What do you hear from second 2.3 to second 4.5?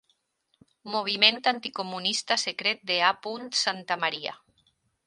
secret de A. Santamaria.